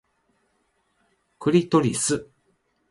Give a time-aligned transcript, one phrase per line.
[1.37, 2.27] クリトリス